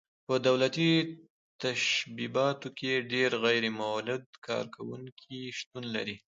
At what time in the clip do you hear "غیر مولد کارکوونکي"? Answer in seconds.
3.43-5.39